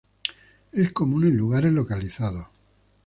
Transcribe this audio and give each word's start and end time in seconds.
Es 0.71 0.93
común 0.93 1.25
en 1.27 1.37
lugares 1.37 1.71
localizados. 1.71 2.47